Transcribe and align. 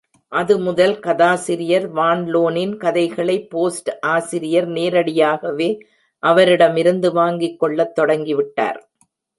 அது 0.31 0.59
முதல் 0.59 0.99
கதாசிரியர் 0.99 1.85
வான் 1.89 2.23
லோனின் 2.25 2.73
கதைகளை 2.77 3.47
போஸ்ட் 3.47 3.91
ஆசிரியர் 4.07 4.67
நேரடியாகவே 4.67 5.69
அவரிடமிருந்து 6.23 7.11
வாங்கிக் 7.13 7.59
கொள்ளத் 7.59 7.95
தொடங்கி 7.95 8.33
விட்டார். 8.33 8.79